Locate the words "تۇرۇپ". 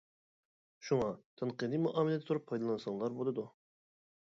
2.31-2.49